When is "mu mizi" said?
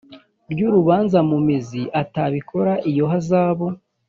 1.29-1.81